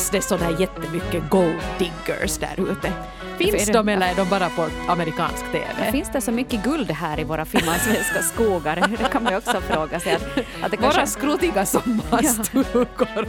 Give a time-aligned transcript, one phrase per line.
[0.00, 2.92] finns det sådär jättemycket gold diggers där ute?
[3.38, 5.92] Finns de eller är de bara på amerikansk TV?
[5.92, 8.76] Finns det så mycket guld här i våra finlandssvenska skogar?
[8.98, 10.12] Det kan man ju också fråga sig.
[10.14, 10.22] Att,
[10.62, 13.28] att, det Våra kanske, skruttiga sommarstugor.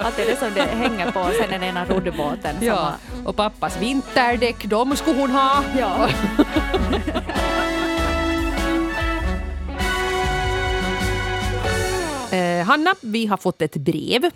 [0.00, 2.56] att det är det som det hänger på sen den ena roddbåten.
[2.60, 5.62] Ja, har- och pappas vinterdäck, de skulle hon ha.
[5.78, 6.08] ja.
[12.30, 14.30] Eh, Hanna, vi har fått ett brev.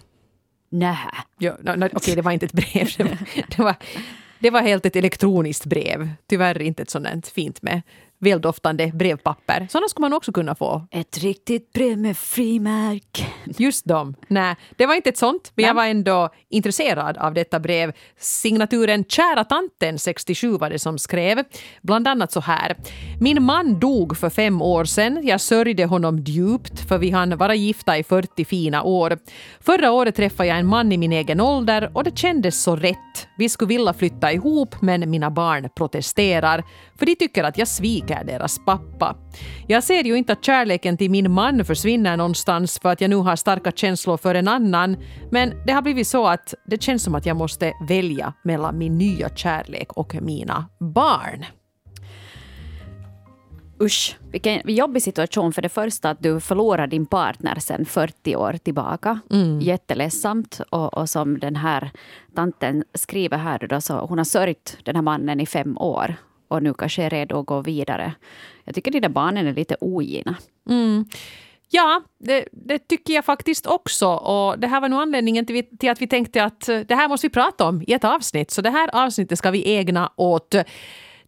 [0.71, 1.11] Nähä.
[1.39, 2.89] Ja, no, no, Okej, det var inte ett brev.
[2.97, 3.17] Det var,
[3.49, 3.75] det, var,
[4.39, 6.11] det var helt ett elektroniskt brev.
[6.27, 7.83] Tyvärr inte ett sådant fint med
[8.21, 9.67] väldoftande brevpapper.
[9.71, 10.87] Sådana skulle man också kunna få.
[10.91, 13.27] Ett riktigt brev med frimärk.
[13.59, 14.15] Just dem.
[14.29, 15.53] Nej, det var inte ett sånt.
[15.55, 17.93] Men jag var ändå intresserad av detta brev.
[18.19, 21.45] Signaturen Kära tanten 67 var det som skrev.
[21.83, 22.77] Bland annat så här.
[23.21, 25.21] Min man dog för fem år sedan.
[25.23, 29.19] Jag sörjde honom djupt för vi hann vara gifta i 40 fina år.
[29.61, 33.29] Förra året träffade jag en man i min egen ålder och det kändes så rätt.
[33.39, 36.65] Vi skulle vilja flytta ihop men mina barn protesterar
[36.99, 39.17] för de tycker att jag sviker deras pappa.
[39.67, 43.17] Jag ser ju inte att kärleken till min man försvinner någonstans för att jag nu
[43.17, 44.97] har starka känslor för en annan,
[45.31, 48.99] men det har blivit så att det känns som att jag måste välja mellan min
[48.99, 51.45] nya kärlek och mina barn.
[53.83, 58.53] Usch, vilken jobbig situation för det första att du förlorar din partner sen 40 år
[58.53, 59.21] tillbaka.
[59.31, 59.61] Mm.
[59.61, 60.61] Jätteledsamt.
[60.71, 61.91] Och, och som den här
[62.35, 66.17] tanten skriver här då, så hon har sörjt den här mannen i fem år
[66.51, 68.13] och nu kanske är redo att gå vidare.
[68.65, 70.37] Jag tycker de där barnen är lite ogina.
[70.69, 71.05] Mm.
[71.69, 74.09] Ja, det, det tycker jag faktiskt också.
[74.09, 76.95] Och det här var nog anledningen till, vi, till att vi tänkte att eh, det
[76.95, 78.51] här måste vi prata om i ett avsnitt.
[78.51, 80.55] Så det här avsnittet ska vi ägna åt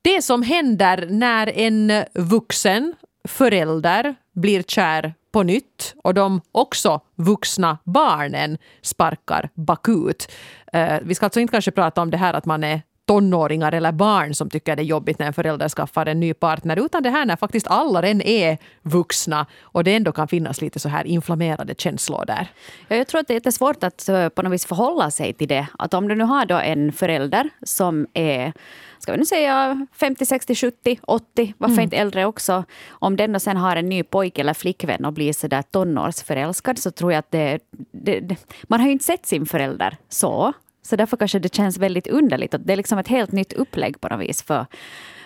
[0.02, 2.94] det som händer när en vuxen
[3.28, 10.32] förälder blir kär på nytt och de också vuxna barnen sparkar bakut.
[10.72, 13.92] Eh, vi ska alltså inte kanske prata om det här att man är tonåringar eller
[13.92, 17.11] barn som tycker det är jobbigt när en förälder skaffar en ny partner, utan det
[17.11, 21.05] här när faktiskt alla redan är vuxna och det ändå kan finnas lite så här
[21.05, 22.46] inflammerade känslor där.
[22.89, 25.48] Ja, jag tror att det är jättesvårt att eh, på något vis förhålla sig till
[25.48, 25.67] det.
[25.79, 28.52] Att om du nu har då en förälder som är
[28.98, 32.64] ska vi nu säga 50, 60, 70, 80, varför inte äldre också.
[32.89, 36.91] Om den då sen har en ny pojke eller flickvän och blir sådär tonårsförälskad så
[36.91, 37.58] tror jag att det,
[37.92, 38.36] det, det...
[38.62, 40.52] Man har ju inte sett sin förälder så.
[40.82, 42.54] Så därför kanske det känns väldigt underligt.
[42.54, 44.66] att Det är liksom ett helt nytt upplägg på något vis för,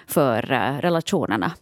[0.07, 1.53] för eh, relationerna.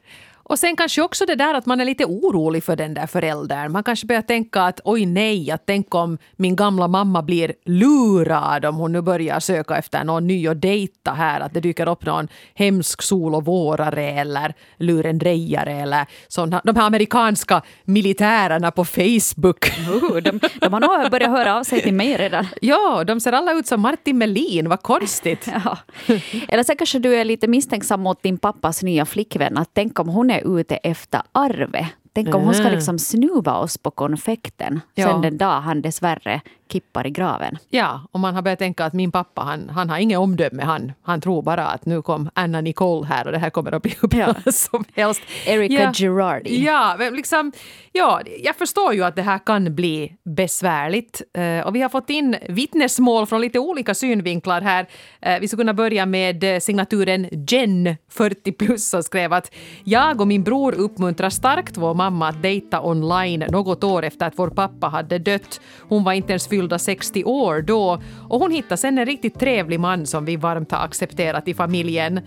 [0.47, 3.72] Och sen kanske också det där att man är lite orolig för den där föräldern.
[3.72, 8.65] Man kanske börjar tänka att oj nej, att tänk om min gamla mamma blir lurad
[8.65, 11.41] om hon nu börjar söka efter någon ny och dejta här.
[11.41, 16.87] Att det dyker upp någon hemsk sol och vårare eller lurendrejare eller såna, de här
[16.87, 19.71] amerikanska militärerna på Facebook.
[19.88, 22.47] Uh, de, de har nog börjat höra av sig till mig redan.
[22.61, 25.49] Ja, de ser alla ut som Martin Melin, vad konstigt.
[25.65, 25.78] Ja.
[26.49, 29.56] Eller så kanske du är lite misstänksam mot din pappas nya flickvän.
[29.56, 31.87] Att tänk om hon är ute efter arvet.
[32.12, 35.06] Tänk om hon ska liksom snuva oss på konfekten Ja.
[35.09, 36.41] sen den dag han dessvärre
[36.75, 37.59] kippar i graven.
[37.71, 40.62] Ja, och man har börjat tänka att min pappa, han, han har inget omdöme.
[40.62, 43.83] Han, han tror bara att nu kom Anna Nicole här och det här kommer att
[43.83, 45.23] bli hur bra som helst.
[45.47, 45.93] Erika ja.
[45.93, 46.65] Girardi.
[46.65, 47.53] Ja, liksom,
[47.93, 51.23] ja, jag förstår ju att det här kan bli besvärligt.
[51.35, 54.87] Eh, och vi har fått in vittnesmål från lite olika synvinklar här.
[55.21, 59.55] Eh, vi ska kunna börja med eh, signaturen Jen, 40 plus, som skrev att
[59.85, 64.39] jag och min bror uppmuntrar starkt vår mamma att dejta online något år efter att
[64.39, 65.61] vår pappa hade dött.
[65.89, 69.81] Hon var inte ens fyllda 60 år då och hon hittade sen en riktigt trevlig
[69.81, 72.21] man som vi varmt har accepterat i familjen.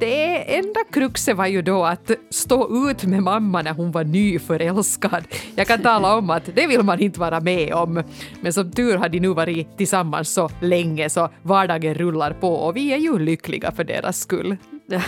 [0.00, 5.24] Det enda kruxet var ju då att stå ut med mamma när hon var nyförälskad.
[5.56, 8.02] Jag kan tala om att det vill man inte vara med om.
[8.40, 12.76] Men som tur har de nu varit tillsammans så länge så vardagen rullar på och
[12.76, 14.56] vi är ju lyckliga för deras skull.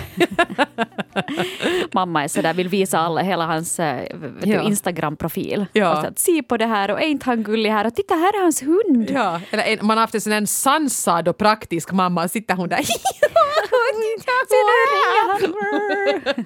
[1.92, 4.62] Mamma är sådär, vill visa alla hela hans eh, Ja.
[4.62, 5.66] Instagram-profil.
[5.72, 5.86] Ja.
[5.86, 8.42] Att, se på det här och är inte han gullig här och titta här är
[8.42, 9.10] hans hund.
[9.10, 12.68] Ja, eller en, man har haft en sån sansad och praktisk mamma och sitter hon
[12.68, 12.80] där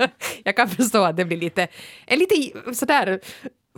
[0.45, 1.69] Jag kan förstå att det blir lite,
[2.07, 2.35] en lite
[2.75, 3.21] sådär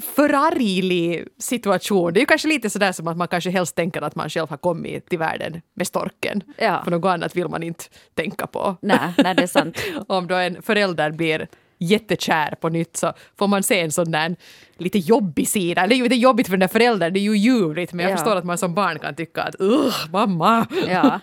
[0.02, 2.12] förarglig situation.
[2.12, 4.50] Det är ju kanske lite sådär som att man kanske helst tänker att man själv
[4.50, 6.42] har kommit till världen med storken.
[6.58, 6.80] Ja.
[6.84, 8.76] För något annat vill man inte tänka på.
[8.82, 9.78] Nej, nej, det är sant.
[10.08, 11.48] Om då en förälder blir
[11.78, 14.36] jättekär på nytt så får man se en sån där
[14.78, 15.86] lite jobbig sida.
[15.86, 18.12] Det är ju inte jobbigt för den där föräldern, det är ju ljuvligt men jag
[18.12, 18.16] Ja.
[18.16, 20.66] förstår att man som barn kan tycka att Ugh, mamma!
[20.88, 21.20] Ja.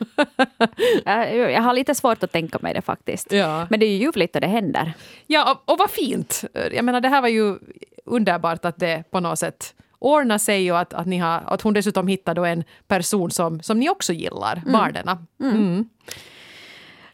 [1.06, 3.32] Jag, har lite svårt att tänka mig det faktiskt.
[3.32, 3.68] Ja.
[3.70, 4.94] Men det är ju ljuvligt och det händer.
[5.28, 6.44] Ja, och, och vad fint!
[6.72, 7.56] Jag menar, det här var ju
[8.12, 11.74] underbart att det på något sätt ordna sig och att, att, ni har, att hon
[11.74, 14.72] dessutom hittar en person som, som ni också gillar, mm.
[14.74, 15.28] barnen.
[15.42, 15.90] Mm.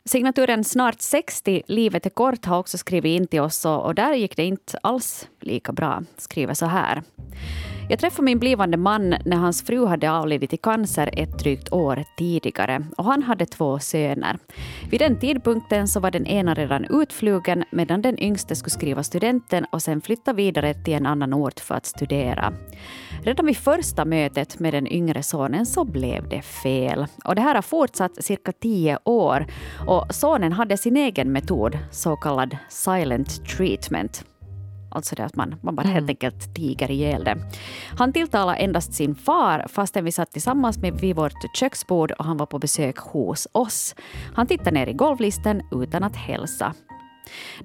[0.06, 4.36] Signaturen Snart 60, Livet är kort har också skrivit in till oss och där gick
[4.36, 6.04] det inte alls lika bra.
[6.18, 7.04] Skriver så här.
[7.90, 12.04] Jag träffade min blivande man när hans fru hade avlidit i cancer ett drygt år
[12.18, 14.38] tidigare och han hade två söner.
[14.92, 19.66] Vid den tidpunkten så var den ena redan utflugen medan den yngste skulle skriva studenten
[19.72, 22.54] och sen flytta vidare till en annan ort för att studera.
[23.24, 27.06] Redan vid första mötet med den yngre sonen så blev det fel.
[27.24, 29.46] Och det här har fortsatt cirka tio år
[29.88, 34.26] och sonen hade sin egen metod, så kallad silent treatment.
[34.98, 36.10] Alltså det att man, man bara helt mm.
[36.10, 37.38] enkelt tiger ihjäl det.
[37.98, 42.38] Han tilltalade endast sin far fastän vi satt tillsammans med vid vårt köksbord och han
[42.38, 43.96] var på besök hos oss.
[44.36, 46.74] Han tittade ner i golvlisten utan att hälsa.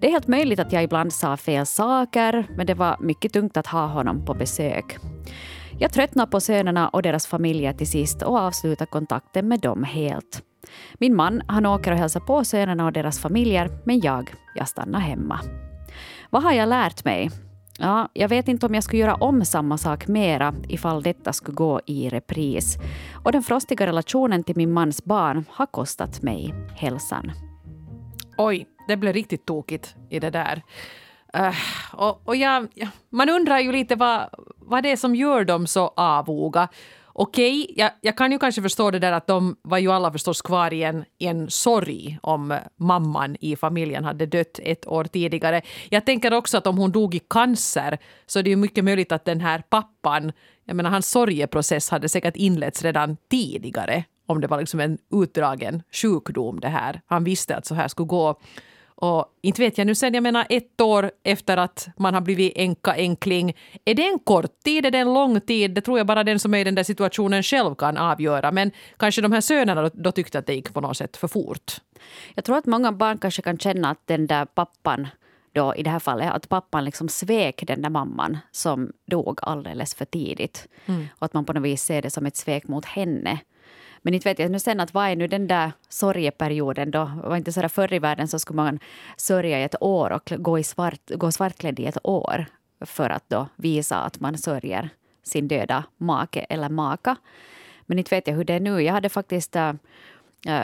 [0.01, 3.57] Det är helt möjligt att jag ibland sa fel saker, men det var mycket tungt
[3.57, 4.99] att ha honom på besök.
[5.79, 10.43] Jag tröttnade på sönerna och deras familjer till sist och avslutade kontakten med dem helt.
[10.99, 15.01] Min man han åker och hälsar på sönerna och deras familjer, men jag, jag stannar
[15.01, 15.41] hemma.
[16.33, 17.31] Vad har jag lärt mig?
[17.79, 21.55] Ja, jag vet inte om jag skulle göra om samma sak mera ifall detta skulle
[21.55, 22.77] gå i repris.
[23.25, 27.33] Och den frostiga relationen till min mans barn har kostat mig hälsan.
[28.37, 30.63] Oj, det blev riktigt tokigt i det där.
[31.37, 31.55] Uh,
[31.93, 32.69] och, och jag,
[33.11, 36.69] man undrar ju lite vad, vad det är som gör dem så avoga.
[37.15, 40.13] Okej, okay, jag, jag, kan ju kanske förstå det där att de var ju alla
[40.13, 45.05] förstås kvar i en, i en sorg om mamman i familjen hade dött ett år
[45.05, 45.63] tidigare.
[45.89, 49.13] Jag tänker också att om hon dog i cancer så är det ju mycket möjligt
[49.13, 50.33] att den här pappan,
[50.65, 55.83] jag menar hans sorgeprocess hade säkert inletts redan tidigare om det var liksom en utdragen
[55.93, 57.01] sjukdom det här.
[57.07, 58.41] Han visste att så här skulle gå.
[59.03, 62.53] Och inte vet jag nu sen, jag menar ett år efter att man har blivit
[62.57, 63.57] enka enkling.
[63.85, 65.71] Är det en kort tid, är det en lång tid?
[65.71, 68.53] Det tror jag bara den som är i den där situationen själv kan avgöra.
[68.53, 71.29] Men kanske de här sönerna då, då tyckte att det gick på något sätt för
[71.29, 71.73] fort.
[72.35, 75.09] Jag tror att många barn kanske kan känna att den där pappan
[75.53, 79.95] då i det här fallet att pappan liksom svek den där mamman som dog alldeles
[79.95, 80.69] för tidigt.
[80.87, 81.07] Mm.
[81.19, 83.39] Och att man på något vis ser det som ett svek mot henne.
[84.03, 87.11] Men inte vet jag nu sen att vad är nu den där sorgeperioden då?
[87.25, 88.79] Var inte så där förr i världen så skulle man
[89.17, 92.47] sörja i ett år och gå, i svart, gå svartklädd i ett år
[92.81, 94.91] för att då visa att man sörjer
[95.23, 97.17] sin döda make eller maka.
[97.87, 98.83] Men inte vet jag hur det är nu.
[98.83, 99.73] Jag hade faktiskt äh,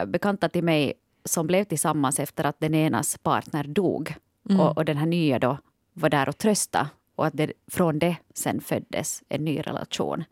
[0.06, 0.92] bekanta till mig
[1.24, 4.14] som blev tillsammans efter att den enas partner dog.
[4.50, 4.60] Mm.
[4.60, 5.58] Och, och, den här nya då
[5.92, 10.24] var där och trösta och att det, från det sen föddes en ny relation.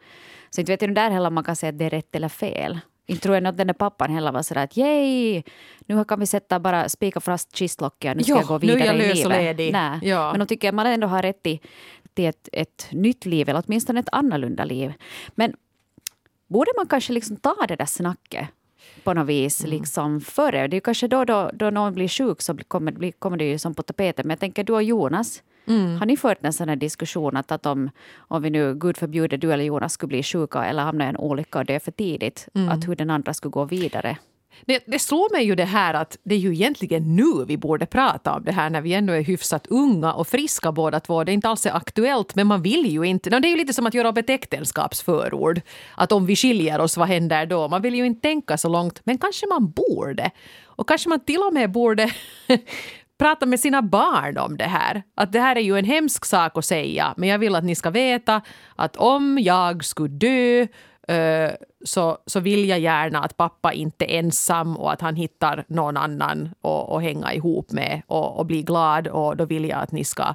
[0.50, 2.28] Så inte vet jag där heller om man kan säga att det är rätt eller
[2.28, 2.80] fel.
[3.06, 5.42] Inte tror jag att den där pappan heller var sådär att yay,
[5.86, 8.84] nu kan vi sätta bara spika fast kistlocket nu ska jo, jag gå vidare nu
[8.84, 9.72] är jag lös och ledig.
[9.72, 9.98] Nej.
[10.02, 10.30] Ja.
[10.30, 11.58] Men då tycker jag man ändå har rätt till,
[12.14, 14.92] till ett, ett nytt liv eller åtminstone ett annorlunda liv.
[15.34, 15.54] Men
[16.46, 18.48] borde man kanske liksom ta det där snacket
[19.04, 19.70] på något vis mm.
[19.70, 20.68] liksom före?
[20.68, 23.74] Det är kanske då, då, då någon blir sjuk så kommer, kommer det ju som
[23.74, 24.26] på tapeten.
[24.26, 25.98] Men jag tänker du och Jonas, Mm.
[25.98, 29.36] Har ni fört en sån här diskussion att, att om, om vi nu, gud förbjuder,
[29.36, 32.48] du eller Jonas skulle bli sjuka eller hamna i en olycka och dö för tidigt,
[32.54, 32.68] mm.
[32.68, 34.16] att hur den andra skulle gå vidare?
[34.64, 37.86] Det, det slår mig ju det här att det är ju egentligen nu vi borde
[37.86, 41.24] prata om det här när vi ännu är hyfsat unga och friska båda två.
[41.24, 43.30] Det är inte alls aktuellt men man vill ju inte.
[43.30, 45.60] Det är ju lite som att göra upp ett äktenskapsförord.
[45.94, 47.68] Att om vi skiljer oss, vad händer då?
[47.68, 50.30] Man vill ju inte tänka så långt men kanske man borde.
[50.64, 52.10] Och kanske man till och med borde
[53.18, 55.02] prata med sina barn om det här.
[55.14, 57.74] Att det här är ju en hemsk sak att säga, men jag vill att ni
[57.74, 58.40] ska veta
[58.76, 60.66] att om jag skulle dö
[61.08, 61.50] eh,
[61.84, 65.96] så, så vill jag gärna att pappa inte är ensam och att han hittar någon
[65.96, 69.08] annan att hänga ihop med och, och bli glad.
[69.08, 70.34] Och då vill jag att ni ska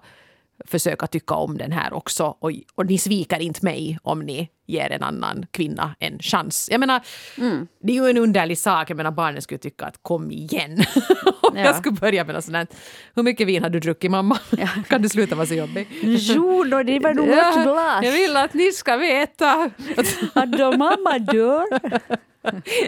[0.66, 2.36] försöka tycka om den här också.
[2.40, 6.68] Och, och ni sviker inte mig om ni ger en annan kvinna en chans.
[6.72, 7.02] Jag menar,
[7.38, 7.68] mm.
[7.84, 8.90] det är ju en underlig sak.
[8.90, 10.78] Jag menar, barnen skulle tycka att kom igen.
[11.42, 11.64] om ja.
[11.64, 12.76] jag skulle börja med något sånt
[13.16, 14.40] Hur mycket vin har du druckit mamma?
[14.50, 14.68] Ja.
[14.88, 15.88] kan du sluta vara så jobbig?
[16.02, 18.04] Jo, då, det var nog ett glas.
[18.04, 19.70] Jag vill att ni ska veta.
[20.34, 21.66] att då mamma dör.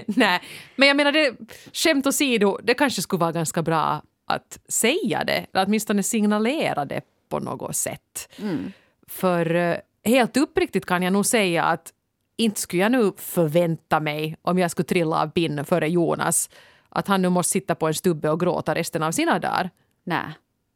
[0.05, 0.41] Nej,
[0.75, 1.33] men jag menar, det,
[1.73, 7.01] skämt åsido, det kanske skulle vara ganska bra att säga det, eller åtminstone signalera det
[7.33, 8.29] på något sätt.
[8.41, 8.71] Mm.
[9.07, 11.93] För eh, helt uppriktigt kan jag nog säga att
[12.37, 16.49] inte skulle jag nu förvänta mig om jag skulle trilla av pinnen före Jonas
[16.89, 19.69] att han nu måste sitta på en stubbe och gråta resten av sina dagar.
[20.03, 20.25] Nej.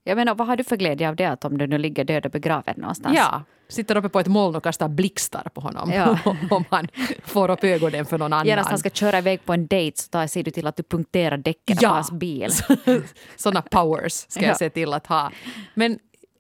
[0.03, 2.25] Jag menar, vad har du för glädje av det att om du nu ligger död
[2.25, 3.17] och begraven någonstans?
[3.17, 6.19] Ja, sitter uppe på ett moln och kastar blixtar på honom ja.
[6.49, 6.87] om han
[7.23, 8.47] får upp ögonen för någon annan.
[8.47, 10.83] Genast han ska köra iväg på en dejt så tar, ser du till att du
[10.83, 11.89] punkterar däcken ja.
[11.89, 12.51] på hans bil.
[13.35, 15.31] Såna powers ska jag se till att ha.
[15.73, 15.99] Men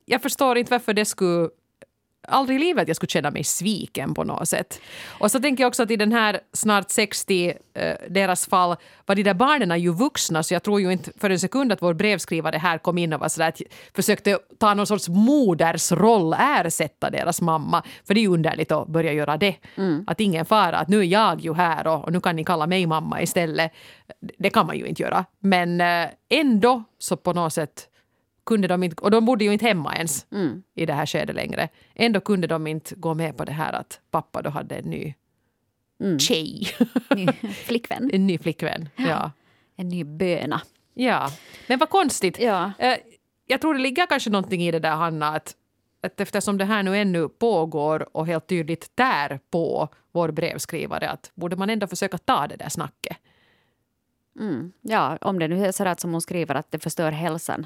[0.09, 1.49] jag förstår inte varför det skulle
[2.27, 4.81] aldrig i livet jag skulle känna mig sviken på något sätt.
[5.19, 9.15] Och så tänker jag också att i den här snart 60, eh, deras fall, var
[9.15, 11.93] de där barnen ju vuxna så jag tror ju inte för en sekund att vår
[11.93, 13.61] brevskrivare här kom in och var sådär att
[13.95, 17.83] försökte ta någon sorts modersroll, ersätta deras mamma.
[18.07, 19.55] För det är ju underligt att börja göra det.
[19.75, 20.03] Mm.
[20.07, 22.67] Att ingen fara, att nu är jag ju här och, och nu kan ni kalla
[22.67, 23.71] mig mamma istället.
[24.39, 25.25] Det kan man ju inte göra.
[25.39, 27.89] Men eh, ändå så på något sätt
[28.47, 30.63] kunde de inte, och de bodde ju inte hemma ens mm.
[30.75, 31.69] i det här skedet längre.
[31.95, 35.13] Ändå kunde de inte gå med på det här att pappa då hade en ny
[35.99, 36.19] mm.
[36.19, 36.67] tjej.
[37.15, 37.27] Ny
[37.65, 38.09] flickvän.
[38.13, 39.07] en ny flickvän, ja.
[39.07, 39.31] ja.
[39.75, 40.61] En ny böna.
[40.93, 41.29] Ja,
[41.67, 42.39] men vad konstigt.
[42.39, 42.71] Ja.
[42.79, 42.97] Eh,
[43.45, 45.55] jag tror det ligger kanske någonting i det där, Hanna, att,
[46.01, 51.31] att eftersom det här nu ännu pågår och helt tydligt tär på vår brevskrivare, att
[51.35, 53.17] borde man ändå försöka ta det där snacket.
[54.39, 54.71] Mm.
[54.81, 57.65] Ja, om det nu är så att som hon skriver att det förstör hälsan.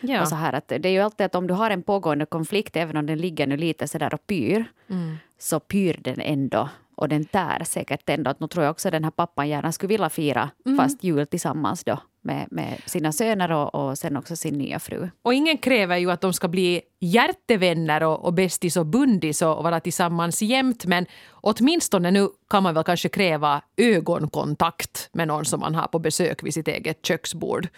[0.00, 0.22] Ja.
[0.22, 2.76] Och så här att det är ju alltid att om du har en pågående konflikt,
[2.76, 5.16] även om den ligger nu lite så där och pyr, mm.
[5.38, 6.68] så pyr den ändå.
[6.94, 8.34] Och den tär säkert ändå.
[8.38, 10.78] nu tror jag också att den här pappan gärna skulle vilja fira mm.
[10.78, 15.08] fast jul tillsammans då med, med sina söner och, och sen också sin nya fru.
[15.22, 19.56] Och ingen kräver ju att de ska bli hjärtevänner och, och bästis och bundis och,
[19.56, 25.44] och vara tillsammans jämt men åtminstone nu kan man väl kanske kräva ögonkontakt med någon
[25.44, 27.68] som man har på besök vid sitt eget köksbord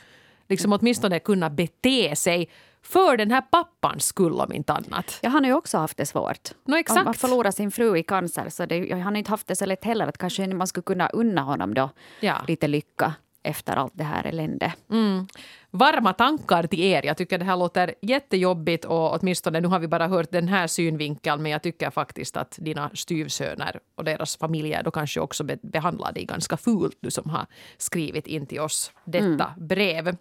[0.49, 2.49] liksom åtminstone kunna bete sig
[2.83, 5.19] för den här pappans skull om inte annat.
[5.23, 6.51] Ja, han har ju också haft det svårt.
[6.65, 7.05] No, exakt.
[7.05, 9.85] Han förlorade sin fru i cancer så det, han har inte haft det så lätt
[9.85, 10.07] heller.
[10.07, 12.37] Att kanske man skulle kunna unna honom då ja.
[12.49, 14.73] lite lycka efter allt det här elände.
[14.91, 15.27] Mm.
[15.75, 17.07] Varma tankar till er.
[17.07, 20.67] Jag tycker det här låter jättejobbigt och åtminstone nu har vi bara hört den här
[20.67, 26.13] synvinkeln men jag tycker faktiskt att dina styvsöner och deras familjer då kanske också behandlar
[26.13, 29.67] dig ganska fult du som har skrivit in till oss detta mm.
[29.69, 30.17] brev.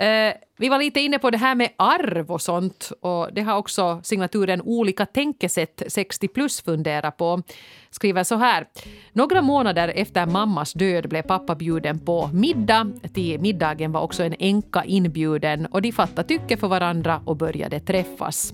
[0.00, 2.92] Eh, vi var lite inne på det här med arv och sånt.
[3.00, 7.42] Och det har också signaturen Olika tänkesätt 60 plus funderat på.
[7.90, 8.66] Skriver så här.
[9.12, 12.90] Några månader efter mammas död blev pappa bjuden på middag.
[13.14, 17.80] Till middagen var också en enka inbjuden och de fattade tycke för varandra och började
[17.80, 18.52] träffas.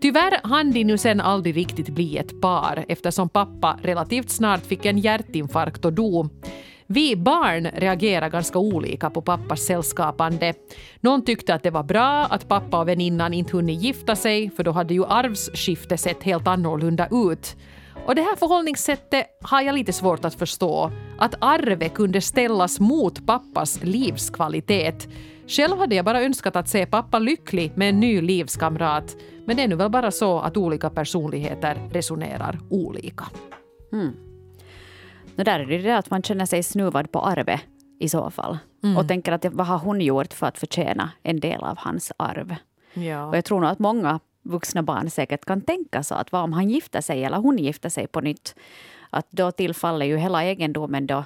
[0.00, 4.86] Tyvärr hann de nu sen aldrig riktigt bli ett par eftersom pappa relativt snart fick
[4.86, 6.30] en hjärtinfarkt och dog.
[6.94, 10.54] Vi barn reagerar ganska olika på pappas sällskapande.
[11.00, 14.64] Någon tyckte att det var bra att pappa och väninnan inte hunnit gifta sig för
[14.64, 17.56] då hade ju arvsskiftet sett helt annorlunda ut.
[18.06, 20.90] Och det här förhållningssättet har jag lite svårt att förstå.
[21.18, 25.08] Att arvet kunde ställas mot pappas livskvalitet.
[25.46, 29.16] Själv hade jag bara önskat att se pappa lycklig med en ny livskamrat.
[29.46, 33.24] Men det är nu väl bara så att olika personligheter resonerar olika.
[33.92, 34.31] Mm.
[35.36, 37.60] No, där är det det att man känner sig snuvad på arvet
[37.98, 38.58] i så fall.
[38.82, 38.96] Mm.
[38.96, 42.54] Och tänker att vad har hon gjort för att förtjäna en del av hans arv?
[42.94, 43.26] Ja.
[43.26, 46.52] Och jag tror nog att många vuxna barn säkert kan tänka så att vad om
[46.52, 48.54] han gifter sig eller hon gifter sig på nytt?
[49.10, 51.24] Att då tillfaller ju hela egendomen då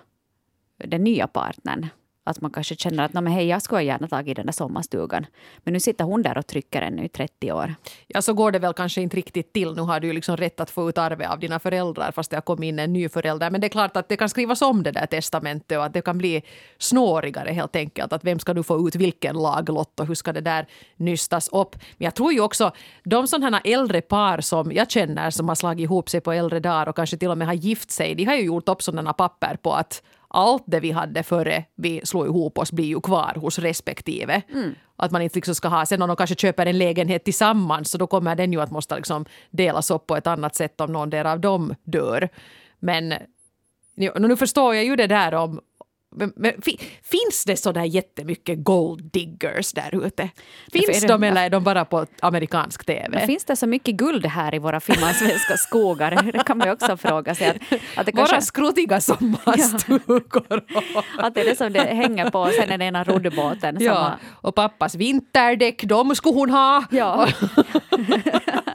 [0.76, 1.86] den nya partnern.
[2.26, 5.26] Att man kanske känner att Nej, hej, jag skulle gärna tagit den där sommarstugan.
[5.58, 7.74] Men nu sitter hon där och trycker ännu i 30 år.
[8.06, 9.74] Ja, så går det väl kanske inte riktigt till.
[9.74, 12.36] Nu har du ju liksom rätt att få ut arvet av dina föräldrar fast det
[12.36, 13.50] har kommit in en ny förälder.
[13.50, 16.02] Men det är klart att det kan skrivas om det där testamentet och att det
[16.02, 16.42] kan bli
[16.78, 18.12] snårigare helt enkelt.
[18.12, 20.66] Att vem ska du få ut vilken laglott och hur ska det där
[20.96, 21.76] nystas upp?
[21.98, 22.72] Men jag tror ju också
[23.04, 26.88] de sådana äldre par som jag känner som har slagit ihop sig på äldre dagar
[26.88, 28.14] och kanske till och med har gift sig.
[28.14, 32.00] De har ju gjort upp sådana papper på att allt det vi hade före vi
[32.04, 34.42] slog ihop oss blir ju kvar hos respektive.
[34.52, 34.74] Mm.
[34.96, 37.98] Att man inte liksom ska ha, sen om de kanske köper en lägenhet tillsammans så
[37.98, 41.26] då kommer den ju att måste liksom delas upp på ett annat sätt om någon
[41.26, 42.28] av dem dör.
[42.78, 43.14] Men
[44.18, 45.60] nu förstår jag ju det där om,
[46.16, 46.52] men, men,
[47.02, 50.30] finns det så där jättemycket gold diggers där ute?
[50.72, 53.26] Finns de eller är de bara på amerikansk tv?
[53.26, 56.30] Finns det så mycket guld här i våra finlandssvenska skogar?
[56.32, 57.48] Det kan man ju också fråga sig.
[57.48, 57.56] Att,
[57.96, 58.34] att det kanske...
[58.34, 60.64] Våra skruttiga sommarstugor.
[60.68, 61.04] Ja.
[61.18, 63.76] att det är det som det hänger på sen är det ena roddbåten.
[63.80, 64.16] Ja, har...
[64.32, 66.84] och pappas vinterdäck, de skulle hon ha.
[66.90, 67.28] Ja.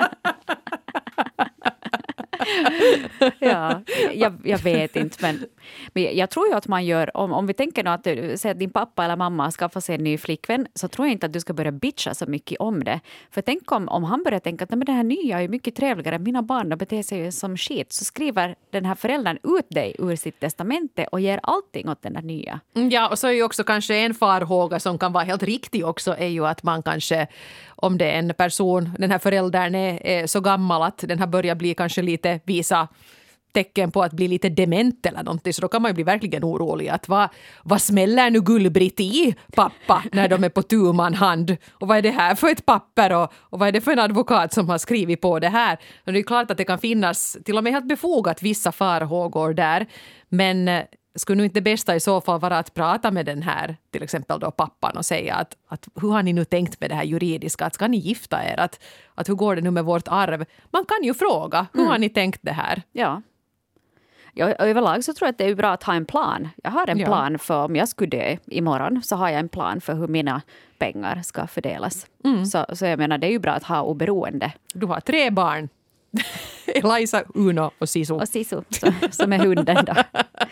[3.40, 3.82] ja,
[4.14, 5.18] jag, jag, vet inte.
[5.22, 5.46] Men,
[5.94, 8.70] men jag tror ju att man gör, om, om vi tänker att, eh, att din
[8.70, 11.54] pappa eller mamma skaffar sig en ny flickvän, så tror jag inte att du ska
[11.54, 13.00] börja bitcha så mycket om det.
[13.32, 16.20] För tänk om, om han börjar tänka att men det här nya är mycket trevligare,
[16.20, 20.40] mina barn beter sig som skit, så skriver den här föräldern ut dig ur sitt
[20.40, 22.60] testamente och ger allting åt den där nya.
[22.76, 25.86] Mm, ja, och så är ju också kanske en farhåga som kan vara helt riktig
[25.86, 27.28] också, är ju att man kanske
[27.82, 31.28] om det är en person, den här föräldern är, är så gammal att den har
[31.28, 32.88] börjat bli kanske lite visa
[33.54, 36.44] tecken på att bli lite dement eller någonting, så då kan man ju bli verkligen
[36.44, 36.88] orolig.
[36.88, 37.30] Att vad,
[37.64, 41.58] vad smäller nu Gullbritt i pappa när de är på tu man hand?
[41.72, 44.00] Och vad är det här för ett papper och, och vad är det för en
[44.00, 45.80] advokat som har skrivit på det här?
[46.06, 49.54] Och det är klart att det kan finnas, till och med helt befogat, vissa farhågor
[49.54, 49.88] där.
[50.30, 50.70] Men
[51.16, 54.40] skulle nu inte bästa i så fall vara att prata med den här, till exempel
[54.40, 57.66] då pappan och säga att, att hur har ni nu tänkt med det här juridiska,
[57.66, 58.80] att ska ni gifta er, att,
[59.16, 60.46] att hur går det nu med vårt arv?
[60.72, 62.82] Man kan ju fråga, hur har ni tänkt det här?
[62.92, 63.22] Ja.
[64.34, 66.50] Ja, överlag så tror jag att det är bra att ha en plan.
[66.64, 67.06] Jag har en Ja.
[67.06, 70.42] plan för om jag skulle dö imorgon så har jag en plan för hur mina
[70.78, 72.08] pengar ska fördelas.
[72.52, 74.52] Så, så jag menar, det är ju bra att ha oberoende.
[74.74, 75.70] Du har tre barn.
[76.76, 78.14] Eliza, Uno och Sisu.
[78.14, 79.94] Och Sisu, så, som är hunden då,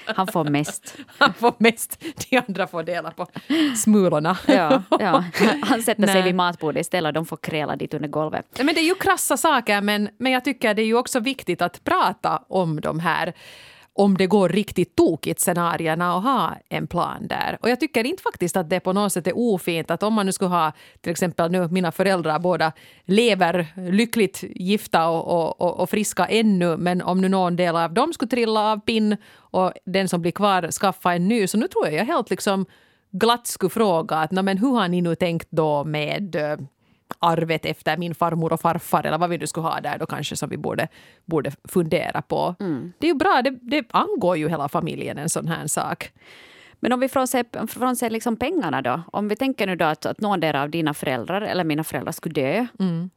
[0.05, 0.97] han får mest.
[1.17, 3.27] Han får mest, de andra får dela på
[3.75, 4.37] smulorna.
[4.47, 5.23] Ja, ja.
[5.61, 8.45] Han sätter sig vid matbordet istället och de får kräla dit under golvet.
[8.57, 11.61] Men det är ju krassa saker, men, men jag tycker det är ju också viktigt
[11.61, 13.33] att prata om de här
[13.99, 17.57] om det går riktigt tokigt scenarierna och ha en plan där.
[17.61, 20.25] Och jag tycker inte faktiskt att det på något sätt är ofint att om man
[20.25, 22.71] nu skulle ha till exempel nu mina föräldrar båda
[23.05, 27.93] lever lyckligt gifta och, och, och, och friska ännu men om nu någon del av
[27.93, 31.67] dem skulle trilla av pinn och den som blir kvar skaffa en ny så nu
[31.67, 32.65] tror jag jag helt liksom
[33.11, 36.57] glatt skulle fråga att men hur har ni nu tänkt då med eh,
[37.19, 40.35] arvet efter min farmor och farfar eller vad vi nu skulle ha där då kanske
[40.35, 40.87] som vi borde,
[41.25, 42.55] borde fundera på.
[42.99, 46.11] Det är ju bra, det, det angår ju hela familjen en sån här sak.
[46.79, 49.01] Men om vi frånser, frånser liksom pengarna då.
[49.11, 52.33] Om vi tänker nu då att, att någon av dina föräldrar eller mina föräldrar skulle
[52.33, 52.65] dö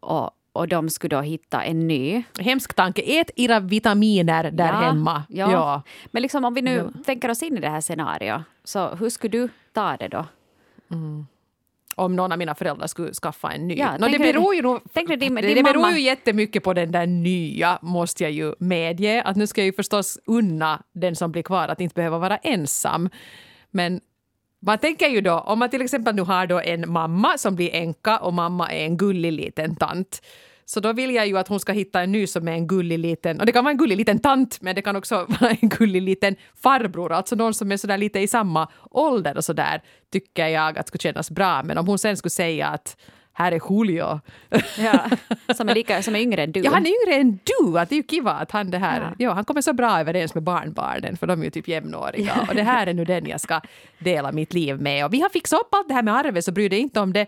[0.00, 2.22] och, och de skulle då hitta en ny.
[2.38, 5.22] Hemsk tanke, ät era vitaminer där Ja, hemma.
[5.28, 5.82] Ja.
[6.10, 9.38] Men liksom om vi nu tänker oss in i det här scenariot, så hur skulle
[9.38, 10.26] du ta det då?
[11.96, 13.74] Om någon av mina föräldrar skulle skaffa en ny.
[13.74, 16.72] Ja, Nå, det beror ju nog, din- det, din det beror mamma- ju jättemycket på
[16.72, 19.22] den där nya, måste jag ju medge.
[19.22, 22.36] Att nu ska jag ju förstås unna den som blir kvar att inte behöva vara
[22.36, 23.10] ensam.
[23.70, 24.00] Men
[24.60, 27.74] man tänker ju då, om man till exempel nu har då en mamma som blir
[27.74, 30.22] änka och mamma är en gullig liten tant.
[30.72, 32.98] Så då vill jag ju att hon ska hitta en ny som är en gullig
[32.98, 35.68] liten, och det kan vara en gullig liten tant, men det kan också vara en
[35.68, 39.82] gullig liten farbror, alltså någon som är sådär lite i samma ålder och sådär,
[40.12, 41.62] tycker jag att skulle kännas bra.
[41.62, 42.96] Men om hon sen skulle säga att
[43.32, 44.20] här är Julio.
[44.78, 45.10] Ja,
[45.54, 46.60] som, är lika, som är yngre än du.
[46.60, 47.78] Ja, han är yngre än du!
[47.78, 49.00] Att det är ju kiva att han det här...
[49.00, 49.14] Ja.
[49.18, 49.32] Ja.
[49.32, 52.46] han kommer så bra överens med barnbarnen för de är ju typ jämnåriga.
[52.48, 53.60] Och det här är nu den jag ska
[53.98, 55.04] dela mitt liv med.
[55.04, 57.12] Och vi har fixat upp allt det här med arvet så bry dig inte om
[57.12, 57.26] det.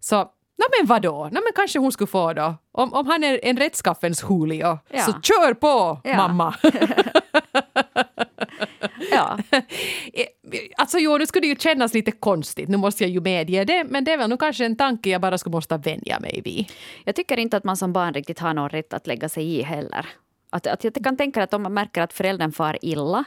[0.00, 1.24] Så, nå men vadå?
[1.24, 2.54] Nå men kanske hon skulle få då.
[2.72, 5.02] Om, om han är en rättskaffens Julio, Ja.
[5.02, 6.16] så kör på Ja.
[6.16, 6.54] mamma!
[9.10, 9.38] Ja.
[10.76, 13.84] Alltså jo, nu skulle det ju kännas lite konstigt, nu måste jag ju medge det,
[13.84, 16.66] men det är väl nog kanske en tanke jag bara skulle måste vänja mig vid.
[17.04, 19.62] Jag tycker inte att man som barn riktigt har någon rätt att lägga sig i
[19.62, 20.06] heller.
[20.50, 23.24] Att, att jag kan tänka att om man märker att föräldern far illa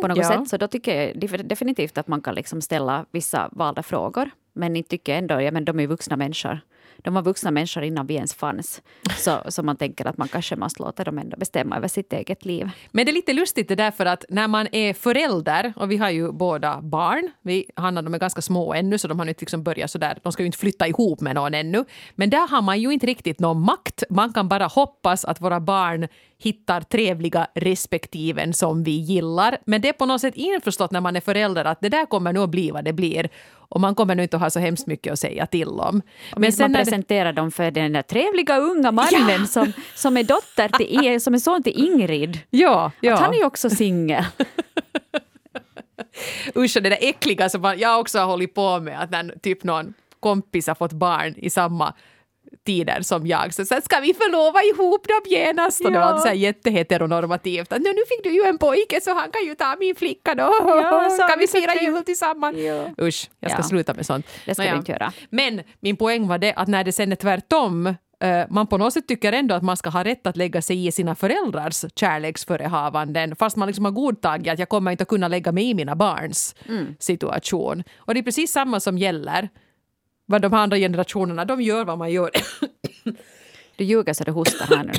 [0.00, 0.28] på något ja.
[0.28, 4.30] sätt så då tycker jag def- definitivt att man kan liksom ställa vissa valda frågor.
[4.58, 6.60] Men ni tycker ändå, ja men de är ju vuxna människor.
[7.02, 8.82] De var vuxna människor innan vi ens fanns.
[9.16, 12.44] Så, så man tänker att man kanske måste låta dem ändå bestämma över sitt eget
[12.44, 12.70] liv.
[12.90, 15.96] Men det är lite lustigt det där för att när man är förälder och vi
[15.96, 17.30] har ju båda barn.
[17.42, 20.18] Vi, Hanna de är ganska små ännu så de har inte liksom börjat sådär.
[20.22, 21.84] De ska ju inte flytta ihop med någon ännu.
[22.14, 24.02] Men där har man ju inte riktigt någon makt.
[24.10, 29.58] Man kan bara hoppas att våra barn hittar trevliga respektiven som vi gillar.
[29.66, 32.32] Men det är på något sätt införstått när man är förälder att det där kommer
[32.32, 33.30] nog att bli vad det blir.
[33.68, 36.02] Och man kommer nog inte att ha så hemskt mycket att säga till om.
[36.36, 40.24] Men man när det- presenterar dem för den där trevliga unga mannen som, som är
[40.24, 42.38] dotter till, som är son till Ingrid.
[42.50, 43.14] Ja, ja.
[43.14, 44.24] Att han är ju också singel.
[46.56, 49.64] Usch, det där äckliga som man, jag också har hållit på med, att när typ
[49.64, 51.94] någon kompis har fått barn i samma
[52.68, 55.84] tider som jag, så, här, ska vi förlova ihop dem genast?
[55.84, 56.18] Och det var Ja.
[56.18, 57.72] så här jätteheteronormativt.
[57.72, 60.34] Att, "Nu nu fick du ju en pojke så han kan ju ta min flicka
[60.34, 60.42] då.
[60.42, 62.56] Ja, så har vi fira trevligt." jul tillsammans?
[62.58, 63.04] Ja.
[63.06, 63.68] Usch, jag ska Ja.
[63.68, 64.26] sluta med sånt.
[64.46, 64.72] Det ska Nåja.
[64.72, 65.12] du inte göra.
[65.30, 67.86] Men min poäng var det att när det sen är tvärtom
[68.20, 70.86] eh, man på något sätt tycker ändå att man ska ha rätt att lägga sig
[70.86, 75.28] i sina föräldrars kärleksförehavanden fast man liksom har godtagit att jag kommer inte att kunna
[75.28, 76.86] lägga mig i mina barns Mm.
[76.98, 77.84] situation.
[77.98, 79.48] Och det är precis samma som gäller
[80.30, 82.30] vad de andra generationerna, de gör vad man gör.
[83.76, 84.92] Du ljuger så du hostar här nu.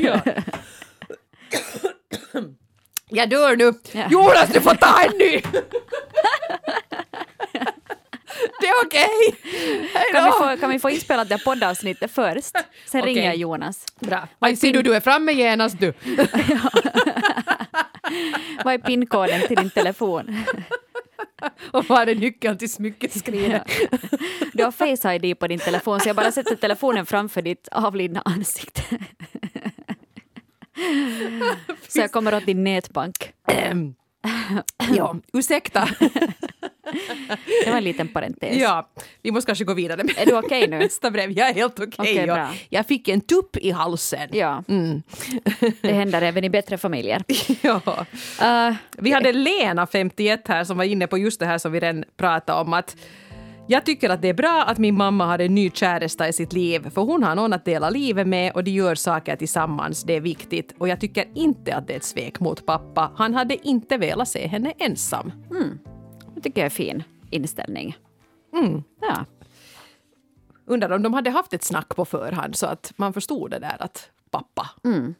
[0.02, 0.20] ja.
[3.08, 3.72] Jag dör nu!
[3.92, 4.08] Ja.
[4.10, 5.42] Jonas, du får ta en ny!
[8.60, 9.08] det är okej!
[9.94, 12.56] Hej Kan vi, få, kan vi få inspelat det poddavsnittet först?
[12.86, 13.14] Sen Okej.
[13.14, 13.84] ringer jag Jonas.
[14.00, 14.28] Bra.
[14.38, 15.92] Aj, ser du, du är framme genast du.
[18.64, 20.44] Vad är pinkoden till din telefon?
[21.72, 23.62] Och var är nyckeln till smyckeskrinet?
[24.52, 28.22] Du har Face ID på din telefon så jag bara sätter telefonen framför ditt avlidna
[28.24, 28.82] ansikte.
[31.88, 33.32] Så jag kommer åt din nätbank.
[34.96, 35.88] ja, ursäkta.
[37.64, 38.56] Det var en liten parentes.
[38.56, 38.88] Ja,
[39.22, 40.78] vi måste kanske gå vidare med Är du okej nu?
[40.82, 41.30] nästa brev.
[41.30, 41.94] Jag är helt okej.
[41.98, 42.34] Okej, ja.
[42.34, 42.50] bra.
[42.68, 44.28] jag fick en tupp i halsen.
[44.32, 45.02] Ja, Mm.
[45.80, 47.24] det händer även i bättre familjer.
[47.62, 47.80] ja.
[48.42, 51.80] Uh, Vi hade Lena, 51, här som var inne på just det här som vi
[51.80, 52.72] redan pratade om.
[52.72, 52.96] att
[53.72, 56.52] jag tycker att det är bra att min mamma har en ny käresta i sitt
[56.52, 60.02] liv för hon har någon att dela livet med och de gör saker tillsammans.
[60.02, 60.74] Det är viktigt.
[60.78, 63.12] Och jag tycker inte att det är ett svek mot pappa.
[63.16, 65.32] Han hade inte velat se henne ensam.
[66.34, 67.96] det tycker jag är fin inställning.
[68.54, 68.82] Mm.
[69.00, 69.24] Ja.
[70.66, 73.76] Undrar om de hade haft ett snack på förhand så att man förstod det där
[73.78, 75.14] att pappa Mm.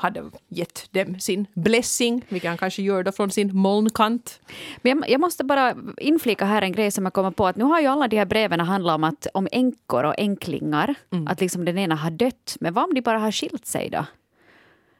[0.00, 4.40] Hade gett dem sin blessing, vilket han kanske gör då från sin molnkant.
[4.82, 7.46] Men jag, jag måste bara inflika här en grej som jag kommer på.
[7.46, 10.94] att Nu har ju alla de här breven handlat om, att, om änkor och änklingar.
[11.28, 12.56] Att liksom den ena har dött.
[12.60, 14.06] Men vad om de bara har skilt sig då?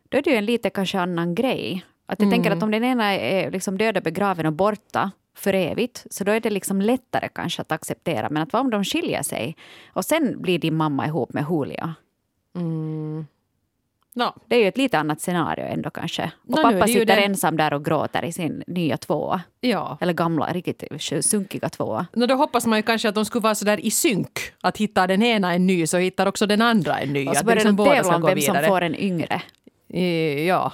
[0.09, 1.85] Då är det ju en lite kanske annan grej.
[2.07, 5.55] Att jag tänker att om den ena är liksom död och begraven och borta för
[5.55, 8.29] evigt, så då är det liksom lättare kanske att acceptera.
[8.31, 9.57] Men att vad om de skiljer sig
[9.93, 11.95] och sen blir din mamma ihop med Julia?
[14.21, 16.31] No, Det är ju ett lite annat scenario ändå kanske.
[16.49, 17.13] Och är pappa sitter det.
[17.13, 19.41] ensam där och gråter i sin nya tvåa.
[19.61, 19.99] ja.
[20.01, 20.85] Eller gamla, riktigt
[21.21, 22.07] sunkiga tvåa.
[22.13, 24.39] No, då hoppas man ju kanske att de skulle vara så där i synk.
[24.61, 27.27] Att hittar den ena en ny så hittar också den andra en ny.
[27.29, 28.67] Och så börjar liksom de tävla om vem som vidare.
[28.67, 29.43] får en yngre.
[29.93, 30.73] Eh, Ja.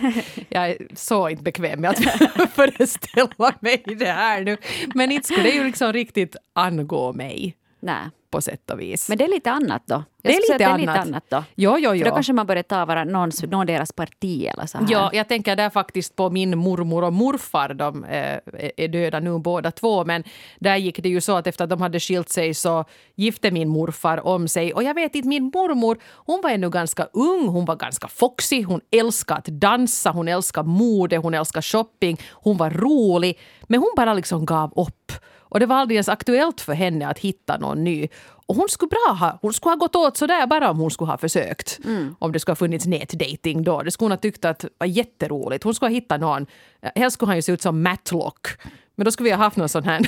[0.48, 1.98] jag är så inte bekväm med att
[2.54, 4.56] föreställa mig det här nu.
[4.94, 8.10] Men inte skulle det ju liksom riktigt angå mig Nej.
[8.30, 9.08] På sätt och vis.
[9.08, 10.04] Men det är lite annat då.
[10.22, 11.06] Det är lite det är lite annat.
[11.06, 11.44] annat då.
[11.54, 12.14] Jo, jo, För då jo.
[12.14, 14.86] kanske man börjar ta vara någons, någon deras parti eller så här.
[14.90, 17.74] Ja, jag tänker där faktiskt på min mormor och morfar.
[17.74, 18.38] De eh,
[18.76, 20.04] är döda nu båda två.
[20.04, 20.24] Men
[20.58, 22.84] där gick det ju så att efter att de hade skilt sig så
[23.16, 24.74] gifte min morfar om sig.
[24.74, 27.48] Och jag vet inte, min mormor hon var ännu ganska ung.
[27.48, 28.64] Hon var ganska foxig.
[28.64, 30.10] Hon älskade att dansa.
[30.10, 31.16] Hon älskade mode.
[31.16, 32.20] Hon älskade shopping.
[32.32, 33.38] Hon var rolig.
[33.62, 35.12] Men hon bara liksom gav upp.
[35.48, 38.08] Och det var aldrig ens aktuellt för henne att hitta någon ny.
[38.48, 41.10] Och hon skulle bra ha, hon skulle ha gått åt sådär bara om hon skulle
[41.10, 41.80] ha försökt.
[42.18, 43.82] Om det skulle ha funnits nätdating då.
[43.82, 45.64] Det skulle hon ha tyckt att var jätteroligt.
[45.64, 46.46] Hon skulle ha hittat någon.
[46.94, 48.46] Helst skulle han ju se ut som Matlock.
[48.94, 50.00] Men då skulle vi ha haft någon sån här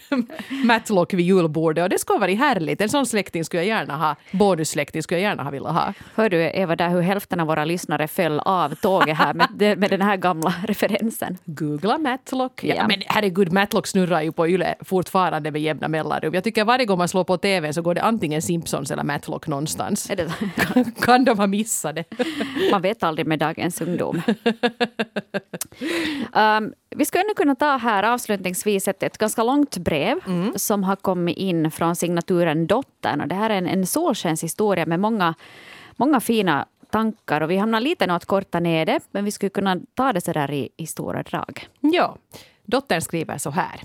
[0.64, 2.80] Matlock vid julbordet och det skulle ha varit härligt.
[2.80, 4.16] En sån släkting skulle jag gärna ha.
[4.30, 5.92] Bonussläkting skulle jag gärna ha velat ha.
[6.14, 9.90] Hör du Eva där hur hälften av våra lyssnare föll av tåget här med, med
[9.90, 11.38] den här gamla referensen.
[11.44, 12.64] Googla Matlock.
[12.64, 12.86] Ja, Ja.
[12.88, 16.34] Men herregud, Matlock snurrar ju på Yle fortfarande med jämna mellanrum.
[16.34, 19.46] Jag tycker varje gång man slår på TV så går det antingen Simpsons eller Matlock
[19.46, 20.10] någonstans.
[21.00, 22.04] Kan de ha missat det?
[22.70, 24.22] man vet aldrig med dagens ungdom.
[26.32, 30.20] Um, vi skulle nu kunna ta här avslutningsvis ett, ett ganska långt brev
[30.56, 33.20] som har kommit in från signaturen Dottern.
[33.20, 35.34] Och det här är en, en solskenshistoria med många,
[35.96, 37.40] många fina tankar.
[37.40, 40.20] Och vi hamnar lite nu att korta ner det, men vi skulle kunna ta det
[40.20, 41.68] så där i, i stora drag.
[41.80, 42.16] Ja,
[42.64, 43.80] dottern skriver så här.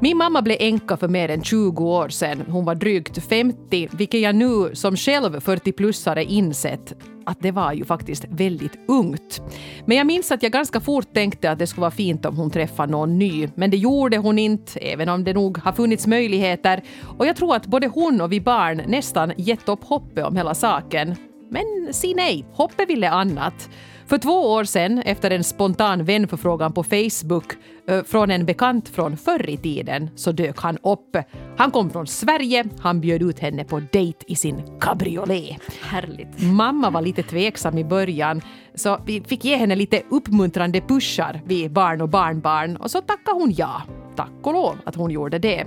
[0.00, 2.44] Min mamma blev änka för mer än 20 år sedan.
[2.48, 6.94] Hon var drygt 50, vilket jag nu som själv 40-plussare insett
[7.26, 9.42] att det var ju faktiskt väldigt ungt.
[9.86, 12.50] Men jag minns att jag ganska fort tänkte att det skulle vara fint om hon
[12.50, 13.48] träffade någon ny.
[13.54, 16.82] Men det gjorde hon inte, även om det nog har funnits möjligheter.
[17.18, 20.54] Och jag tror att både hon och vi barn nästan gett upp hoppet om hela
[20.54, 21.16] saken.
[21.50, 23.70] Men si nej, hoppet ville annat.
[24.12, 27.44] För två år sedan, efter en spontan vänförfrågan på Facebook
[27.88, 31.16] eh, från en bekant från förr i tiden, så dök han upp.
[31.56, 35.56] Han kom från Sverige, han bjöd ut henne på dejt i sin cabriolet.
[35.82, 36.42] Härligt.
[36.42, 38.42] Mamma var lite tveksam i början,
[38.74, 43.40] så vi fick ge henne lite uppmuntrande pushar, vi barn och barnbarn, och så tackade
[43.40, 43.82] hon ja.
[44.16, 45.66] Tack och lov att hon gjorde det.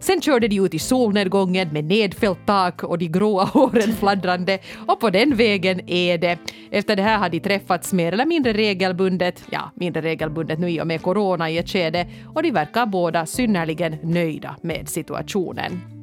[0.00, 5.00] Sen körde de ut i solnedgången med nedfällt tak och de gråa håren fladdrande och
[5.00, 6.38] på den vägen är det.
[6.70, 10.80] Efter det här har de träffats mer eller mindre regelbundet, ja, mindre regelbundet nu i
[10.80, 15.99] och med corona i ett skede och de verkar båda synnerligen nöjda med situationen.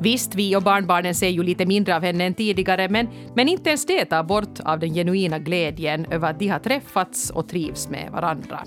[0.00, 3.70] Visst, vi och barnbarnen ser ju lite mindre av henne än tidigare, men, men inte
[3.70, 7.88] ens det tar bort av den genuina glädjen över att de har träffats och trivs
[7.88, 8.60] med varandra.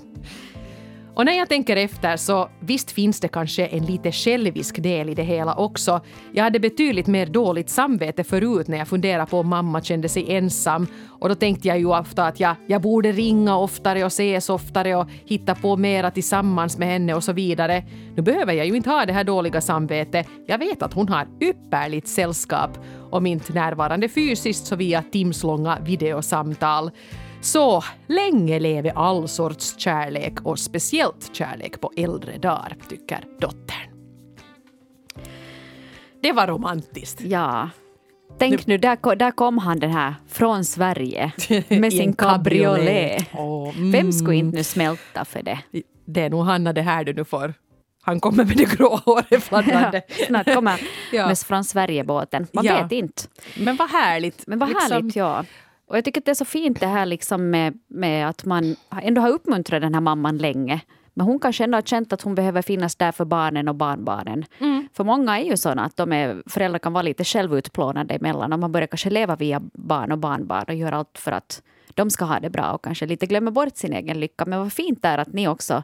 [1.16, 5.14] Och när jag tänker efter så visst finns det kanske en lite självisk del i
[5.14, 6.00] det hela också.
[6.32, 10.36] Jag hade betydligt mer dåligt samvete förut när jag funderade på om mamma kände sig
[10.36, 10.86] ensam.
[11.20, 14.96] Och då tänkte jag ju ofta att jag, jag borde ringa oftare och ses oftare
[14.96, 17.84] och hitta på mera tillsammans med henne och så vidare.
[18.16, 20.26] Nu behöver jag ju inte ha det här dåliga samvetet.
[20.46, 22.70] Jag vet att hon har ypperligt sällskap.
[23.10, 26.90] Om inte närvarande fysiskt så via timslånga videosamtal.
[27.46, 33.90] Så länge leve all sorts kärlek och speciellt kärlek på äldre dagar, tycker dottern.
[36.22, 37.20] Det var romantiskt.
[37.20, 37.70] Ja.
[38.38, 41.32] Tänk nu, där, där kom han den här från Sverige
[41.68, 43.24] med sin cabriolet.
[43.34, 44.46] Åh, Vem skulle mm.
[44.46, 45.58] inte nu smälta för det?
[46.06, 47.54] Det är nog Hanna det här du nu får.
[48.02, 50.02] Han kommer med det grå håret fladdrande.
[50.26, 50.80] Snart kommer
[51.12, 51.26] Ja.
[51.26, 52.46] med från Sverige-båten.
[52.52, 52.82] Man Ja.
[52.82, 53.22] vet inte.
[53.58, 54.46] Men vad härligt.
[54.46, 55.44] Men vad Liksom- härligt, ja.
[55.86, 58.76] Och jag tycker att det är så fint det här liksom med, med att man
[59.02, 60.80] ändå har uppmuntrat den här mamman länge.
[61.14, 64.44] Men hon kanske ändå har känt att hon behöver finnas där för barnen och barnbarnen.
[64.58, 64.88] Mm.
[64.92, 68.58] För många är ju sådana att de är, föräldrar kan vara lite självutplånade emellan och
[68.58, 71.62] man börjar kanske leva via barn och barnbarn och gör allt för att
[71.96, 74.44] de ska ha det bra och kanske lite glömmer bort sin egen lycka.
[74.46, 75.82] Men vad fint det är att ni också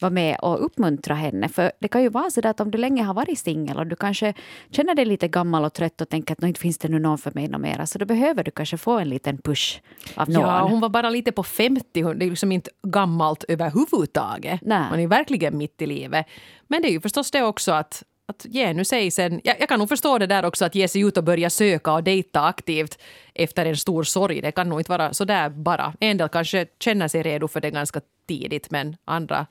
[0.00, 1.48] var med och uppmuntra henne.
[1.48, 3.96] För det kan ju vara så att om du länge har varit singel och du
[3.96, 4.34] kanske
[4.70, 7.18] känner dig lite gammal och trött och tänker att "Nå, inte finns det nu någon
[7.18, 7.86] för mig något mera.
[7.86, 9.80] Så då behöver du kanske få en liten push
[10.14, 10.42] av någon.
[10.42, 12.02] Ja, hon var bara lite på 50.
[12.02, 14.60] Hon- Det är liksom inte gammalt överhuvudtaget.
[14.62, 14.86] Nej.
[14.90, 16.26] Hon är verkligen mitt i livet.
[16.68, 19.68] Men det är ju förstås det också att att ge nu sig sen, jag, jag
[19.68, 22.40] kan nog förstå det där också att ge sig ut och börja söka och dejta
[22.40, 22.98] aktivt
[23.34, 24.40] efter en stor sorg.
[24.40, 25.94] Det kan nog inte vara så där bara.
[26.00, 29.46] En del kanske känner sig redo för det ganska tidigt men andra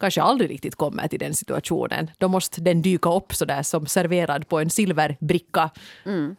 [0.00, 2.10] kanske aldrig riktigt kommer till den situationen.
[2.18, 5.70] Då måste den dyka upp så där som serverad på en silverbricka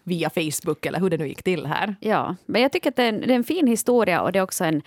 [0.03, 1.95] via Facebook eller hur det nu gick till här.
[1.99, 4.39] Ja, men jag tycker att det är, en, det är en fin historia och det
[4.39, 4.81] är också en,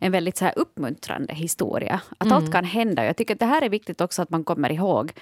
[0.00, 2.00] en väldigt så här uppmuntrande historia.
[2.18, 3.04] Att allt kan hända.
[3.04, 5.12] Jag tycker att det här är viktigt också att man kommer ihåg.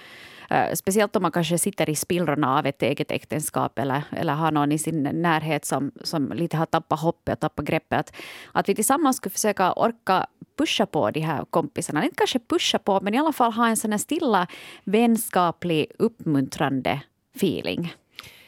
[0.53, 4.51] Eh, speciellt om man kanske sitter i spillrorna av ett eget äktenskap eller, eller har
[4.51, 7.99] någon i sin närhet som, som lite har tappat hoppet och tappat greppet.
[7.99, 8.15] Att,
[8.51, 12.03] att vi tillsammans skulle försöka orka pusha på de här kompisarna.
[12.03, 14.47] Inte kanske pusha på, men i alla fall ha en sån här stilla
[14.83, 17.01] vänskaplig uppmuntrande
[17.35, 17.93] feeling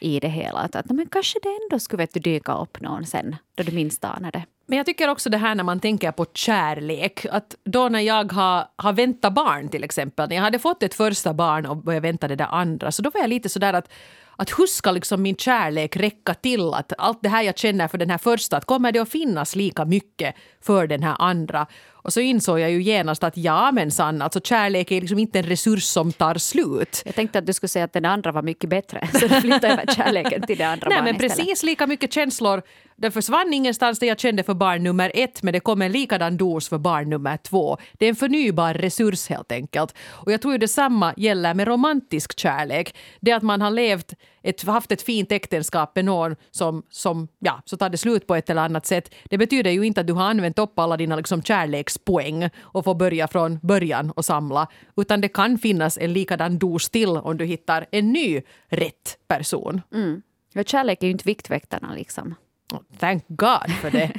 [0.00, 0.58] i det hela.
[0.58, 3.72] Att, att men kanske det ändå skulle vet du, dyka upp någon sen, då du
[3.72, 4.44] minst anar det.
[4.66, 7.26] Men jag tycker också det här när man tänker på kärlek.
[7.30, 10.28] Att då när jag har, har väntat barn till exempel.
[10.28, 12.92] När jag hade fått ett första barn och började vänta det där andra.
[12.92, 13.88] Så då var jag lite sådär att
[14.36, 16.74] att hur ska liksom min kärlek räcka till?
[16.74, 19.56] Att allt det här jag känner för den här första, att kommer det att finnas
[19.56, 21.66] lika mycket för den här andra?
[22.06, 25.38] Och så insåg jag ju genast att ja men sann, alltså kärlek är liksom inte
[25.38, 27.02] en resurs som tar slut.
[27.04, 29.68] Jag tänkte att du skulle säga att den andra var mycket bättre, så du flyttade
[29.68, 31.36] över kärleken till det andra Nej, men istället.
[31.36, 32.62] precis lika mycket känslor.
[32.98, 36.36] Det försvann ingenstans det jag kände för barn nummer ett men det kom en likadan
[36.36, 37.76] dos för barn nummer två.
[37.92, 39.94] Det är en förnybar resurs helt enkelt.
[40.08, 42.96] Och jag tror ju detsamma gäller med romantisk kärlek.
[43.20, 47.62] Det att man har levt ett, haft ett fint äktenskap med någon som, som ja,
[47.64, 49.14] så tar det slut på ett eller annat sätt.
[49.24, 52.94] Det betyder ju inte att du har använt upp alla dina liksom, kärlekspoäng och får
[52.94, 54.68] börja från början och samla.
[54.96, 59.80] Utan det kan finnas en likadan dos till om du hittar en ny rätt person.
[59.94, 60.22] Mm.
[60.52, 62.34] Ja, kärlek är ju inte Viktväktarna liksom.
[62.72, 64.12] Oh, Thank God för det.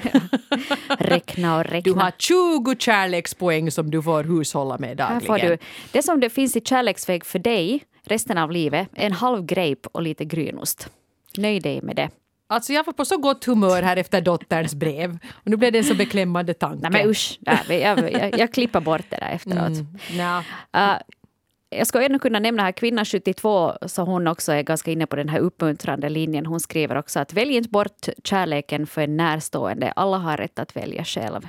[1.00, 1.94] Räkna och räkna.
[1.94, 5.26] Du har 20 kärlekspoäng som du får hushålla med Här dagligen.
[5.26, 5.58] får du.
[5.92, 9.90] Det som det finns i kärleksväg för dig resten av livet är en halv grape
[9.92, 10.90] och lite grynost.
[11.38, 12.10] Nöj dig med det.
[12.50, 15.18] Alltså jag var på så gott humör här efter dotterns brev.
[15.34, 16.90] Och nu blev det en så beklämmande tanke.
[16.90, 17.82] Nej men usch, jag,
[18.12, 19.68] jag, jag klipper bort det där efteråt.
[19.68, 20.44] Mm, nja.
[20.78, 20.98] Uh,
[21.70, 25.16] jag ska ännu kunna nämna här kvinna 72, så hon också är ganska inne på
[25.16, 26.46] den här uppmuntrande linjen.
[26.46, 29.92] Hon skriver också att välj inte bort kärleken för en närstående.
[29.92, 31.48] Alla har rätt att välja själv.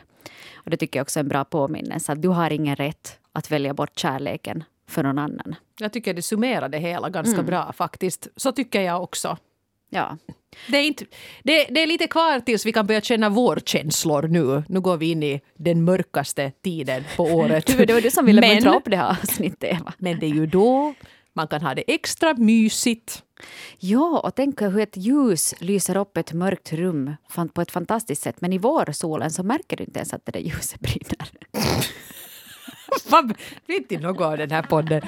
[0.55, 2.13] Och det tycker jag också är en bra påminnelse.
[2.13, 5.55] Att du har ingen rätt att välja bort kärleken för någon annan.
[5.81, 7.47] Jag tycker det summerar det hela ganska Mm.
[7.47, 8.29] bra faktiskt.
[8.37, 9.37] Så tycker jag också.
[9.91, 10.17] Ja,
[10.69, 11.05] Det är, inte,
[11.43, 14.63] det, det är lite kvar tills vi kan börja känna vårkänslor nu.
[14.69, 17.67] Nu går vi in i den mörkaste tiden på året.
[17.67, 19.93] du, det var du som ville Men- muntra upp det här avsnittet, Eva.
[19.99, 20.95] Men det är ju då
[21.33, 23.23] man kan ha det extra mysigt.
[23.79, 27.15] Ja, och tänk hur ett ljus lyser upp ett mörkt rum
[27.55, 28.41] på ett fantastiskt sätt.
[28.41, 31.29] Men i vårsolen så märker du inte ens att det där ljuset brinner.
[33.11, 33.29] Vad
[33.67, 35.03] vet inte något av den här podden?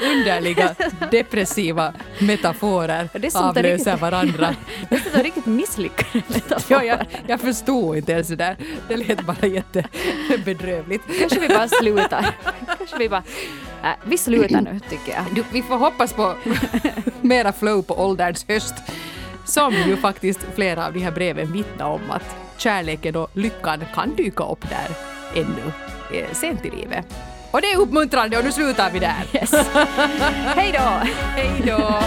[0.00, 0.74] Underliga,
[1.10, 4.54] depressiva metaforer avlöser riktigt- varandra.
[5.14, 6.84] Så riktigt misslyckade Ja, metaforer.
[6.84, 8.56] jag, jag förstod inte ens det där.
[8.88, 11.04] Det lät bara jättebedrövligt.
[11.20, 12.26] Kanske vi bara slutar.
[12.78, 13.22] Kanske vi bara...
[13.82, 15.24] Äh, vi slutar nu, tycker jag.
[15.34, 16.34] Du, vi får hoppas på
[17.20, 18.74] mera flow på ålderns höst.
[19.46, 24.14] Som ju faktiskt flera av de här breven vittnar om att kärleken och lyckan kan
[24.16, 24.88] dyka upp där
[25.42, 25.72] ännu
[26.20, 27.06] eh, sent i livet.
[27.54, 29.26] Och det är uppmuntrande och nu slutar vi där.
[29.32, 29.52] Yes.
[30.56, 31.08] Hej då!
[31.36, 32.00] Hej då!